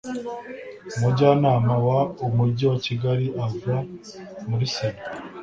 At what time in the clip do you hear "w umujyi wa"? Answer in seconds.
1.85-2.77